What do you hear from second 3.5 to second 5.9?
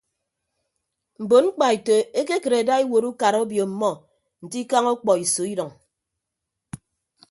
ọmmọ nte ikañ ọkpọiso idʌñ.